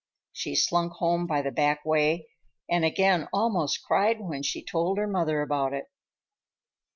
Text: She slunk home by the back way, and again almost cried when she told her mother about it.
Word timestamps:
She 0.33 0.55
slunk 0.55 0.93
home 0.93 1.27
by 1.27 1.43
the 1.43 1.51
back 1.51 1.85
way, 1.85 2.27
and 2.67 2.83
again 2.83 3.27
almost 3.31 3.83
cried 3.83 4.19
when 4.19 4.41
she 4.41 4.63
told 4.63 4.97
her 4.97 5.05
mother 5.05 5.43
about 5.43 5.73
it. 5.73 5.91